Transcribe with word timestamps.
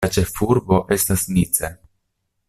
La 0.03 0.07
ĉefurbo 0.13 0.79
estas 0.95 1.25
Nice. 1.35 1.71